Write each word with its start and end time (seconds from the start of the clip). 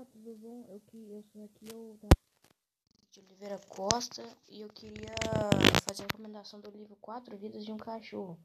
Olá, 0.00 0.08
tudo 0.12 0.34
bom? 0.36 0.64
Eu, 0.70 0.80
que, 0.86 0.96
eu 0.96 1.22
sou 1.30 1.44
aqui 1.44 1.66
eu 1.70 1.98
de 3.12 3.20
Oliveira 3.20 3.58
Costa 3.68 4.24
e 4.48 4.62
eu 4.62 4.68
queria 4.68 5.14
fazer 5.86 6.04
a 6.04 6.06
recomendação 6.10 6.58
do 6.58 6.70
livro 6.70 6.96
Quatro 7.02 7.36
Vidas 7.36 7.66
de 7.66 7.70
um 7.70 7.76
Cachorro, 7.76 8.38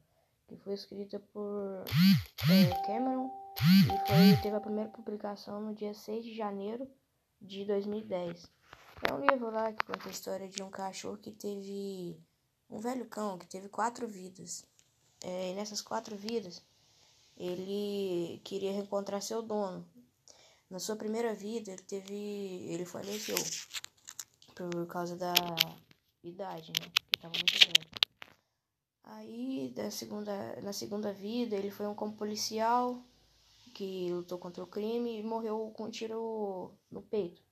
que 0.46 0.54
foi 0.58 0.74
escrita 0.74 1.18
por 1.32 1.82
é, 2.50 2.86
Cameron 2.86 3.30
e 3.86 4.06
foi, 4.06 4.42
teve 4.42 4.54
a 4.54 4.60
primeira 4.60 4.90
publicação 4.90 5.62
no 5.62 5.74
dia 5.74 5.94
6 5.94 6.26
de 6.26 6.36
janeiro 6.36 6.86
de 7.40 7.64
2010. 7.64 8.52
É 9.08 9.14
um 9.14 9.20
livro 9.24 9.50
lá 9.50 9.72
que 9.72 9.82
conta 9.82 10.08
a 10.08 10.12
história 10.12 10.50
de 10.50 10.62
um 10.62 10.68
cachorro 10.68 11.16
que 11.16 11.32
teve 11.32 12.20
um 12.68 12.80
velho 12.80 13.06
cão 13.06 13.38
que 13.38 13.46
teve 13.46 13.70
quatro 13.70 14.06
vidas. 14.06 14.66
É, 15.24 15.52
e 15.52 15.54
nessas 15.54 15.80
quatro 15.80 16.16
vidas 16.16 16.62
ele 17.34 18.42
queria 18.44 18.72
reencontrar 18.72 19.22
seu 19.22 19.40
dono. 19.40 19.88
Na 20.68 20.78
sua 20.78 20.96
primeira 20.96 21.34
vida, 21.34 21.70
ele 21.72 21.82
teve. 21.82 22.14
ele 22.72 22.84
faleceu 22.84 23.36
por 24.54 24.86
causa 24.86 25.16
da 25.16 25.34
idade, 26.22 26.72
né? 26.80 26.86
Ele 26.86 27.22
tava 27.22 27.34
muito 27.34 27.66
velho. 27.66 27.96
Aí, 29.04 29.72
da 29.74 29.90
segunda, 29.90 30.60
na 30.60 30.72
segunda 30.72 31.12
vida, 31.12 31.54
ele 31.54 31.70
foi 31.70 31.86
um 31.86 31.94
como 31.94 32.16
policial 32.16 33.02
que 33.72 34.10
lutou 34.10 34.38
contra 34.38 34.64
o 34.64 34.66
crime 34.66 35.18
e 35.18 35.22
morreu 35.22 35.70
com 35.76 35.84
um 35.84 35.90
tiro 35.90 36.72
no 36.90 37.02
peito. 37.02 37.42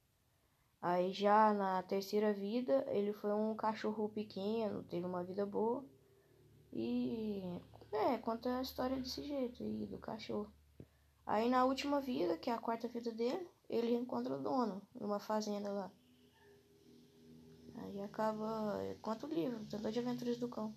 Aí 0.80 1.12
já 1.12 1.52
na 1.54 1.82
terceira 1.82 2.32
vida, 2.32 2.84
ele 2.88 3.12
foi 3.12 3.32
um 3.32 3.54
cachorro 3.54 4.08
pequeno, 4.08 4.82
teve 4.82 5.06
uma 5.06 5.22
vida 5.22 5.46
boa. 5.46 5.84
E 6.72 7.42
é, 7.92 8.18
conta 8.18 8.58
a 8.58 8.62
história 8.62 8.96
desse 8.96 9.22
jeito 9.22 9.62
aí, 9.62 9.86
do 9.86 9.98
cachorro. 9.98 10.52
Aí 11.26 11.48
na 11.48 11.64
última 11.64 12.00
vida, 12.00 12.36
que 12.36 12.50
é 12.50 12.52
a 12.52 12.58
quarta 12.58 12.86
vida 12.86 13.10
dele, 13.10 13.48
ele 13.68 13.94
encontra 13.94 14.36
o 14.36 14.42
dono 14.42 14.82
numa 14.94 15.18
fazenda 15.18 15.70
lá. 15.70 15.90
Aí 17.76 18.00
acaba. 18.02 18.78
Conta 19.00 19.26
o 19.26 19.30
livro, 19.30 19.60
Tentador 19.60 19.90
de 19.90 19.98
Aventuras 20.00 20.36
do 20.36 20.48
Cão. 20.48 20.74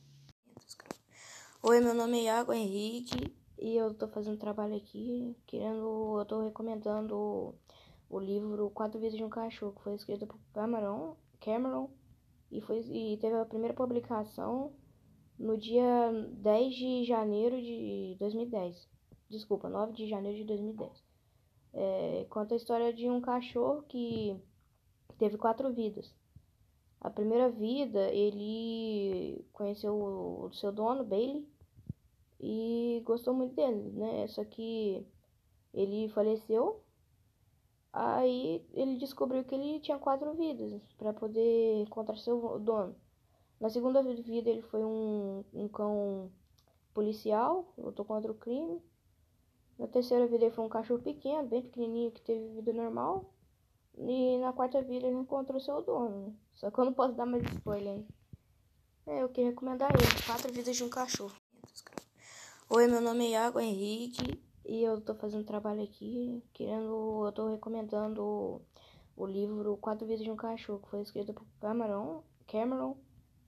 Oi, 1.61 1.81
meu 1.81 1.93
nome 1.93 2.19
é 2.19 2.23
Iago 2.23 2.53
Henrique 2.53 3.35
e 3.59 3.75
eu 3.75 3.93
tô 3.93 4.07
fazendo 4.07 4.37
trabalho 4.37 4.75
aqui, 4.75 5.35
querendo. 5.45 6.17
Eu 6.17 6.25
tô 6.25 6.41
recomendando 6.41 7.53
o 8.09 8.19
livro 8.19 8.69
Quatro 8.69 8.99
Vidas 8.99 9.17
de 9.17 9.23
um 9.23 9.29
Cachorro, 9.29 9.73
que 9.73 9.83
foi 9.83 9.95
escrito 9.95 10.25
por 10.25 10.39
Cameron, 10.53 11.17
Cameron 11.41 11.89
e, 12.49 12.61
foi, 12.61 12.79
e 12.79 13.17
teve 13.17 13.35
a 13.35 13.45
primeira 13.45 13.73
publicação 13.73 14.73
no 15.37 15.57
dia 15.57 16.11
10 16.37 16.73
de 16.73 17.03
janeiro 17.03 17.61
de 17.61 18.15
2010. 18.17 18.96
Desculpa, 19.29 19.69
9 19.69 19.93
de 19.93 20.07
janeiro 20.07 20.37
de 20.37 20.43
2010. 20.45 21.03
É, 21.73 22.25
conta 22.29 22.53
a 22.53 22.57
história 22.57 22.93
de 22.93 23.09
um 23.09 23.19
cachorro 23.19 23.83
que 23.83 24.39
teve 25.17 25.37
quatro 25.37 25.73
vidas. 25.73 26.15
A 27.01 27.09
primeira 27.09 27.49
vida, 27.49 28.09
ele 28.11 29.45
conheceu 29.53 29.93
o 29.95 30.51
seu 30.53 30.71
dono, 30.71 31.03
Bailey, 31.03 31.47
e 32.39 33.01
gostou 33.05 33.33
muito 33.33 33.55
dele, 33.55 33.91
né? 33.91 34.27
Só 34.27 34.43
que 34.45 35.05
ele 35.73 36.09
faleceu. 36.09 36.81
Aí 37.91 38.65
ele 38.73 38.97
descobriu 38.97 39.43
que 39.43 39.55
ele 39.55 39.79
tinha 39.79 39.97
quatro 39.99 40.33
vidas 40.33 40.81
para 40.97 41.13
poder 41.13 41.81
encontrar 41.81 42.17
seu 42.17 42.59
dono. 42.59 42.95
Na 43.59 43.69
segunda 43.69 44.01
vida, 44.03 44.49
ele 44.49 44.61
foi 44.61 44.83
um, 44.85 45.43
um 45.53 45.67
cão 45.67 46.31
policial, 46.93 47.73
lutou 47.77 48.05
contra 48.05 48.31
o 48.31 48.35
crime. 48.35 48.81
Na 49.77 49.87
terceira 49.87 50.25
vida, 50.27 50.45
ele 50.45 50.53
foi 50.53 50.65
um 50.65 50.69
cachorro 50.69 51.01
pequeno, 51.01 51.47
bem 51.47 51.61
pequenininho, 51.61 52.11
que 52.11 52.21
teve 52.21 52.47
vida 52.49 52.73
normal. 52.73 53.31
E 53.97 54.37
na 54.37 54.53
quarta 54.53 54.81
vida, 54.81 55.07
ele 55.07 55.17
encontrou 55.17 55.59
seu 55.59 55.81
dono. 55.81 56.35
Só 56.55 56.71
que 56.71 56.79
eu 56.79 56.85
não 56.85 56.93
posso 56.93 57.13
dar 57.13 57.25
mais 57.25 57.43
spoiler 57.43 57.93
aí. 57.93 58.07
É, 59.05 59.23
eu 59.23 59.29
queria 59.29 59.51
recomendar 59.51 59.91
ele. 59.91 60.25
Quatro 60.25 60.51
vidas 60.51 60.75
de 60.75 60.83
um 60.83 60.89
cachorro. 60.89 61.33
Oi, 62.69 62.87
meu 62.87 62.99
nome 62.99 63.27
é 63.27 63.29
Iago 63.29 63.59
Henrique 63.59 64.43
e 64.65 64.83
eu 64.83 64.99
tô 64.99 65.15
fazendo 65.15 65.45
trabalho 65.45 65.81
aqui, 65.81 66.43
querendo, 66.53 67.25
eu 67.25 67.31
tô 67.31 67.47
recomendando 67.47 68.21
o, 68.21 68.61
o 69.15 69.25
livro 69.25 69.77
Quatro 69.77 70.05
Vidas 70.05 70.25
de 70.25 70.29
um 70.29 70.35
Cachorro, 70.35 70.79
que 70.79 70.89
foi 70.89 71.01
escrito 71.01 71.33
por 71.33 71.45
Cameron, 71.61 72.21
Cameron 72.45 72.97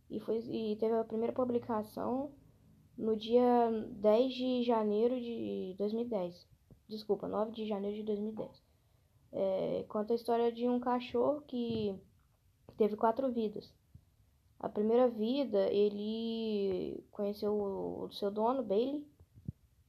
e, 0.10 0.22
foi, 0.22 0.38
e 0.38 0.78
teve 0.78 0.94
a 0.96 1.04
primeira 1.04 1.34
publicação 1.34 2.32
no 3.00 3.16
dia 3.16 3.72
10 4.02 4.34
de 4.34 4.64
janeiro 4.64 5.20
de 5.20 5.74
2010. 5.78 6.48
Desculpa, 6.88 7.28
9 7.28 7.52
de 7.52 7.66
janeiro 7.66 7.96
de 7.96 8.04
2010. 8.04 8.62
É, 9.32 9.86
conta 9.88 10.14
a 10.14 10.16
história 10.16 10.52
de 10.52 10.68
um 10.68 10.80
cachorro 10.80 11.42
que 11.48 11.96
teve 12.78 12.96
quatro 12.96 13.32
vidas. 13.32 13.74
A 14.60 14.68
primeira 14.68 15.08
vida, 15.08 15.72
ele 15.72 17.04
conheceu 17.12 17.54
o 17.54 18.12
seu 18.12 18.30
dono, 18.30 18.62
Bailey, 18.62 19.08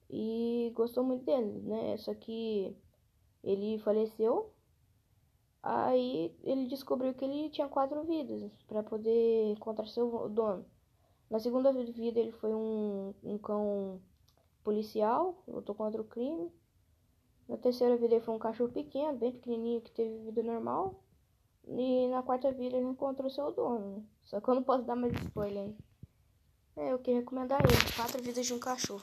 e 0.08 0.72
gostou 0.74 1.02
muito 1.02 1.24
dele, 1.24 1.60
né? 1.62 1.96
Só 1.98 2.14
que 2.14 2.76
ele 3.42 3.78
faleceu 3.80 4.52
Aí 5.62 6.34
ele 6.42 6.66
descobriu 6.66 7.12
que 7.12 7.24
ele 7.24 7.50
tinha 7.50 7.68
quatro 7.68 8.02
vidas 8.04 8.50
para 8.66 8.82
poder 8.82 9.50
encontrar 9.50 9.86
seu 9.86 10.28
dono. 10.28 10.64
Na 11.30 11.38
segunda 11.38 11.72
vida 11.72 12.18
ele 12.18 12.32
foi 12.32 12.52
um, 12.52 13.14
um 13.22 13.38
cão 13.38 14.00
policial, 14.64 15.40
lutou 15.46 15.76
contra 15.76 16.00
o 16.00 16.04
crime. 16.04 16.50
Na 17.48 17.56
terceira 17.56 17.96
vida 17.96 18.16
ele 18.16 18.24
foi 18.24 18.34
um 18.34 18.38
cachorro 18.38 18.72
pequeno, 18.72 19.16
bem 19.16 19.30
pequenininho, 19.30 19.80
que 19.80 19.92
teve 19.92 20.18
vida 20.24 20.42
normal. 20.42 21.00
E 21.68 22.08
na 22.08 22.20
quarta 22.20 22.50
vida 22.50 22.76
ele 22.76 22.86
encontrou 22.86 23.30
seu 23.30 23.52
dono. 23.52 23.96
Né? 23.96 24.02
Só 24.24 24.40
que 24.40 24.48
eu 24.48 24.56
não 24.56 24.62
posso 24.64 24.82
dar 24.82 24.96
mais 24.96 25.12
spoiler 25.22 25.62
aí. 25.62 25.76
É, 26.76 26.92
eu 26.92 26.98
queria 26.98 27.20
recomendar 27.20 27.60
ele. 27.60 27.94
Quatro 27.94 28.20
vidas 28.20 28.46
de 28.46 28.52
um 28.52 28.58
cachorro. 28.58 29.02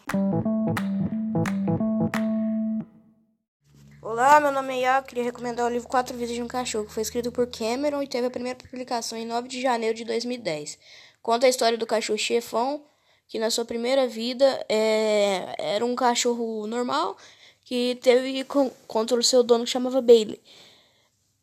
Olá, 4.02 4.40
meu 4.40 4.52
nome 4.52 4.74
é 4.74 4.82
Iago, 4.82 5.08
queria 5.08 5.24
recomendar 5.24 5.66
o 5.66 5.70
livro 5.70 5.88
Quatro 5.88 6.18
Vidas 6.18 6.34
de 6.34 6.42
um 6.42 6.48
Cachorro, 6.48 6.86
que 6.86 6.94
foi 6.94 7.04
escrito 7.04 7.32
por 7.32 7.46
Cameron 7.46 8.02
e 8.02 8.08
teve 8.08 8.26
a 8.26 8.32
primeira 8.32 8.58
publicação 8.58 9.18
em 9.18 9.26
9 9.28 9.48
de 9.48 9.62
janeiro 9.62 9.94
de 9.94 10.06
2010. 10.06 10.80
Conta 11.28 11.46
a 11.46 11.50
história 11.50 11.78
do 11.78 11.86
cachorro 11.86 12.18
chefão, 12.18 12.86
que 13.28 13.38
na 13.38 13.50
sua 13.50 13.66
primeira 13.66 14.08
vida 14.08 14.46
é, 14.70 15.56
era 15.58 15.86
um 15.86 15.94
cachorro 15.94 16.66
normal, 16.68 17.18
que 17.66 18.00
teve 18.02 18.46
contra 18.88 19.20
o 19.20 19.22
seu 19.22 19.44
dono 19.44 19.66
que 19.66 19.70
chamava 19.70 20.00
Bailey. 20.00 20.42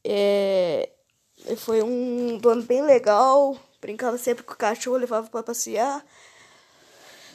É, 0.02 0.88
foi 1.58 1.82
um 1.82 2.38
dono 2.38 2.62
bem 2.62 2.80
legal, 2.80 3.58
brincava 3.78 4.16
sempre 4.16 4.42
com 4.42 4.54
o 4.54 4.56
cachorro, 4.56 4.96
levava 4.96 5.28
para 5.28 5.42
passear. 5.42 6.02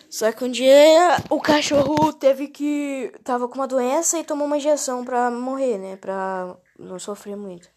Só 0.10 0.32
que 0.32 0.44
um 0.44 0.50
dia 0.50 1.24
o 1.30 1.40
cachorro 1.40 2.12
teve 2.14 2.48
que. 2.48 3.14
tava 3.24 3.48
com 3.48 3.60
uma 3.60 3.68
doença 3.68 4.18
e 4.18 4.24
tomou 4.24 4.48
uma 4.48 4.58
injeção 4.58 5.06
pra 5.06 5.30
morrer, 5.30 5.78
né? 5.78 5.98
Pra 5.98 6.58
não 6.80 6.98
sofrer 6.98 7.36
muito. 7.36 7.70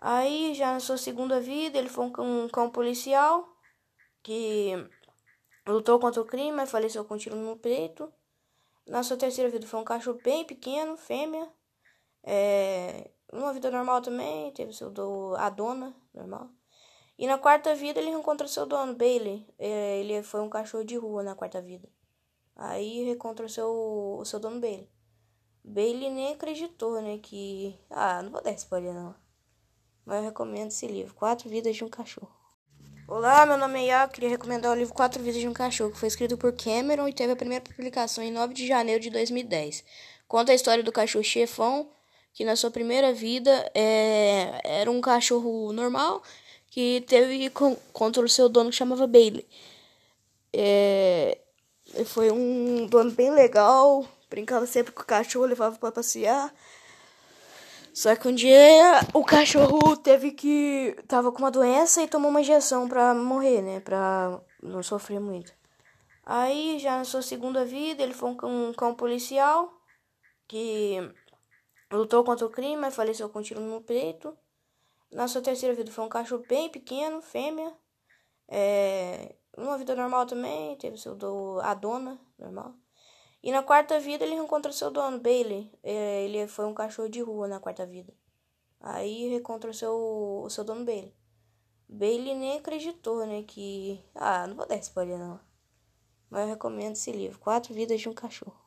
Aí, 0.00 0.54
já 0.54 0.72
na 0.72 0.80
sua 0.80 0.96
segunda 0.96 1.38
vida, 1.38 1.76
ele 1.76 1.90
foi 1.90 2.06
um 2.06 2.10
cão, 2.10 2.44
um 2.44 2.48
cão 2.48 2.70
policial 2.70 3.57
que 4.28 4.74
lutou 5.66 5.98
contra 5.98 6.20
o 6.20 6.26
crime, 6.26 6.52
mas 6.52 6.70
faleceu 6.70 7.02
com 7.02 7.14
um 7.14 7.16
tiro 7.16 7.34
no 7.34 7.56
peito. 7.56 8.12
Na 8.86 9.02
sua 9.02 9.16
terceira 9.16 9.48
vida, 9.48 9.66
foi 9.66 9.80
um 9.80 9.84
cachorro 9.84 10.20
bem 10.22 10.44
pequeno, 10.44 10.98
fêmea. 10.98 11.50
É, 12.22 13.10
uma 13.32 13.54
vida 13.54 13.70
normal 13.70 14.02
também, 14.02 14.52
teve 14.52 14.74
seu 14.74 14.90
do, 14.90 15.34
a 15.36 15.48
dona, 15.48 15.96
normal. 16.12 16.50
E 17.18 17.26
na 17.26 17.38
quarta 17.38 17.74
vida 17.74 18.00
ele 18.00 18.10
reencontra 18.10 18.46
seu 18.46 18.66
dono, 18.66 18.94
Bailey. 18.94 19.46
É, 19.58 19.98
ele 20.00 20.22
foi 20.22 20.42
um 20.42 20.50
cachorro 20.50 20.84
de 20.84 20.96
rua 20.96 21.22
na 21.22 21.34
quarta 21.34 21.62
vida. 21.62 21.88
Aí 22.54 23.04
reencontra 23.04 23.48
seu, 23.48 24.18
o 24.18 24.24
seu 24.26 24.38
dono 24.38 24.60
Bailey. 24.60 24.90
Bailey 25.64 26.10
nem 26.10 26.34
acreditou, 26.34 27.00
né? 27.00 27.18
Que. 27.18 27.78
Ah, 27.88 28.22
não 28.22 28.30
vou 28.30 28.42
dar 28.42 28.52
spoiler 28.52 28.92
não. 28.92 29.14
Mas 30.04 30.18
eu 30.18 30.24
recomendo 30.24 30.68
esse 30.68 30.86
livro. 30.86 31.14
Quatro 31.14 31.48
Vidas 31.48 31.76
de 31.76 31.84
um 31.84 31.88
Cachorro. 31.88 32.37
Olá, 33.10 33.46
meu 33.46 33.56
nome 33.56 33.78
é 33.80 33.86
Iago. 33.86 34.12
Queria 34.12 34.28
recomendar 34.28 34.70
o 34.70 34.74
livro 34.74 34.92
Quatro 34.92 35.22
Vidas 35.22 35.40
de 35.40 35.48
um 35.48 35.52
Cachorro, 35.54 35.90
que 35.90 35.96
foi 35.96 36.08
escrito 36.08 36.36
por 36.36 36.52
Cameron 36.52 37.08
e 37.08 37.12
teve 37.14 37.32
a 37.32 37.36
primeira 37.36 37.64
publicação 37.64 38.22
em 38.22 38.30
9 38.30 38.52
de 38.52 38.66
janeiro 38.66 39.00
de 39.00 39.08
2010. 39.08 39.82
Conta 40.28 40.52
a 40.52 40.54
história 40.54 40.84
do 40.84 40.92
cachorro 40.92 41.24
chefão, 41.24 41.88
que 42.34 42.44
na 42.44 42.54
sua 42.54 42.70
primeira 42.70 43.10
vida 43.14 43.50
é, 43.74 44.60
era 44.62 44.90
um 44.90 45.00
cachorro 45.00 45.72
normal 45.72 46.22
que 46.70 47.02
teve 47.08 47.50
contra 47.94 48.22
o 48.22 48.28
seu 48.28 48.46
dono 48.46 48.68
que 48.68 48.76
chamava 48.76 49.06
Bailey. 49.06 49.46
É, 50.52 51.38
foi 52.04 52.30
um 52.30 52.86
dono 52.88 53.10
bem 53.12 53.30
legal, 53.30 54.06
brincava 54.28 54.66
sempre 54.66 54.92
com 54.92 55.00
o 55.00 55.06
cachorro, 55.06 55.46
levava 55.46 55.78
para 55.78 55.90
passear. 55.90 56.54
Só 57.98 58.14
que 58.14 58.28
um 58.28 58.32
dia 58.32 59.00
o 59.12 59.24
cachorro 59.24 59.96
teve 59.96 60.30
que. 60.30 60.94
tava 61.08 61.32
com 61.32 61.40
uma 61.40 61.50
doença 61.50 62.00
e 62.00 62.06
tomou 62.06 62.30
uma 62.30 62.42
injeção 62.42 62.88
pra 62.88 63.12
morrer, 63.12 63.60
né? 63.60 63.80
Pra 63.80 64.40
não 64.62 64.84
sofrer 64.84 65.18
muito. 65.18 65.52
Aí, 66.24 66.78
já 66.78 66.96
na 66.96 67.04
sua 67.04 67.22
segunda 67.22 67.64
vida, 67.64 68.00
ele 68.00 68.14
foi 68.14 68.30
um 68.30 68.36
cão, 68.36 68.68
um 68.68 68.72
cão 68.72 68.94
policial 68.94 69.82
que 70.46 70.96
lutou 71.90 72.22
contra 72.22 72.46
o 72.46 72.50
crime, 72.50 72.76
mas 72.76 72.94
faleceu 72.94 73.28
com 73.28 73.40
um 73.40 73.42
tiro 73.42 73.60
no 73.60 73.80
peito. 73.80 74.38
Na 75.10 75.26
sua 75.26 75.42
terceira 75.42 75.74
vida 75.74 75.90
foi 75.90 76.04
um 76.04 76.08
cachorro 76.08 76.44
bem 76.48 76.68
pequeno, 76.68 77.20
fêmea. 77.20 77.76
É, 78.46 79.34
numa 79.56 79.76
vida 79.76 79.96
normal 79.96 80.24
também, 80.24 80.76
teve 80.76 80.98
seu 80.98 81.16
do, 81.16 81.58
a 81.64 81.74
dona, 81.74 82.16
normal. 82.38 82.76
E 83.42 83.52
na 83.52 83.62
quarta 83.62 84.00
vida 84.00 84.24
ele 84.24 84.34
encontrou 84.34 84.72
seu 84.72 84.90
dono, 84.90 85.20
Bailey. 85.20 85.72
É, 85.82 86.24
ele 86.24 86.46
foi 86.48 86.66
um 86.66 86.74
cachorro 86.74 87.08
de 87.08 87.20
rua 87.20 87.46
na 87.46 87.60
quarta 87.60 87.86
vida. 87.86 88.12
Aí 88.80 89.34
encontrou 89.34 89.72
seu, 89.72 89.92
o 90.44 90.50
seu 90.50 90.64
dono 90.64 90.84
Bailey. 90.84 91.14
Bailey 91.88 92.34
nem 92.34 92.58
acreditou, 92.58 93.24
né, 93.26 93.42
que... 93.44 94.04
Ah, 94.14 94.46
não 94.46 94.56
vou 94.56 94.66
dar 94.66 94.76
spoiler 94.76 95.18
não. 95.18 95.40
Mas 96.28 96.42
eu 96.42 96.48
recomendo 96.48 96.92
esse 96.92 97.10
livro, 97.10 97.38
Quatro 97.38 97.72
Vidas 97.72 98.00
de 98.00 98.08
um 98.08 98.14
Cachorro. 98.14 98.58